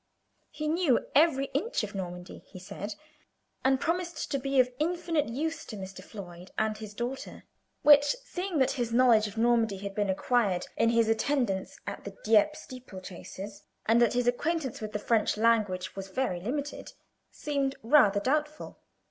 He 0.49 0.67
knew 0.67 1.05
every 1.13 1.45
inch 1.53 1.83
of 1.83 1.93
Normandy, 1.93 2.39
he 2.47 2.57
said, 2.57 2.95
and 3.63 3.79
promised 3.79 4.31
to 4.31 4.39
be 4.39 4.59
of 4.59 4.71
infinite 4.79 5.29
use 5.29 5.63
to 5.65 5.75
Mr. 5.75 6.03
Floyd 6.03 6.49
and 6.57 6.75
his 6.75 6.95
daughter; 6.95 7.43
which, 7.83 8.15
seeing 8.25 8.57
that 8.57 8.71
his 8.71 8.91
knowledge 8.91 9.27
of 9.27 9.37
Normandy 9.37 9.77
had 9.77 9.93
been 9.93 10.09
acquired 10.09 10.65
in 10.75 10.89
his 10.89 11.07
attendance 11.07 11.77
at 11.85 12.03
the 12.03 12.17
Dieppe 12.23 12.55
steeple 12.55 12.99
chases, 12.99 13.61
and 13.85 14.01
that 14.01 14.13
his 14.13 14.25
acquaintance 14.27 14.81
with 14.81 14.91
the 14.93 14.97
French 14.97 15.37
language 15.37 15.95
was 15.95 16.07
very 16.07 16.39
limited, 16.41 16.93
seemed 17.29 17.75
rather 17.83 18.19
doubtful. 18.19 18.79